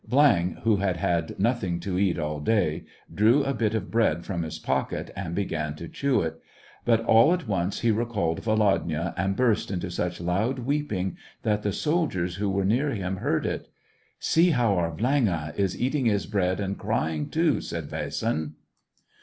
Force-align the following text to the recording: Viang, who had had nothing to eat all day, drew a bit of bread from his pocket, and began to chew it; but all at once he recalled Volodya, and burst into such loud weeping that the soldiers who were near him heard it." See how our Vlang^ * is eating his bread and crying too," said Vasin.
Viang, 0.09 0.59
who 0.63 0.77
had 0.77 0.97
had 0.97 1.37
nothing 1.37 1.79
to 1.81 1.99
eat 1.99 2.17
all 2.17 2.39
day, 2.39 2.85
drew 3.13 3.43
a 3.43 3.53
bit 3.53 3.75
of 3.75 3.91
bread 3.91 4.25
from 4.25 4.41
his 4.41 4.57
pocket, 4.57 5.11
and 5.15 5.35
began 5.35 5.75
to 5.75 5.87
chew 5.87 6.21
it; 6.23 6.41
but 6.85 7.05
all 7.05 7.35
at 7.35 7.47
once 7.47 7.81
he 7.81 7.91
recalled 7.91 8.41
Volodya, 8.41 9.13
and 9.15 9.35
burst 9.35 9.69
into 9.69 9.91
such 9.91 10.19
loud 10.19 10.57
weeping 10.57 11.17
that 11.43 11.61
the 11.61 11.71
soldiers 11.71 12.37
who 12.37 12.49
were 12.49 12.65
near 12.65 12.89
him 12.89 13.17
heard 13.17 13.45
it." 13.45 13.67
See 14.19 14.49
how 14.49 14.75
our 14.75 14.89
Vlang^ 14.91 15.55
* 15.55 15.55
is 15.59 15.79
eating 15.79 16.07
his 16.07 16.25
bread 16.25 16.59
and 16.59 16.79
crying 16.79 17.29
too," 17.29 17.61
said 17.61 17.87
Vasin. 17.87 18.53